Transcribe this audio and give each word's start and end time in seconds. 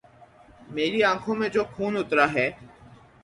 میری 0.69 1.03
آنکھوں 1.03 1.35
میں 1.35 1.49
جو 1.49 1.63
خون 1.73 1.93
اترا 1.97 2.25
ہے 2.33 2.47